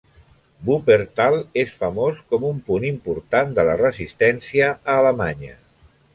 Wuppertal 0.69 1.37
és 1.63 1.73
famós 1.81 2.23
com 2.31 2.47
un 2.53 2.63
punt 2.71 2.89
important 2.93 3.55
de 3.61 3.67
la 3.69 3.77
resistència 3.83 4.73
a 4.75 4.99
Alemanya. 5.05 5.55